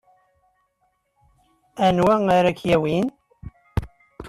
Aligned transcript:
Anwa 1.85 2.15
ara 2.37 2.51
k-yawin? 2.57 3.05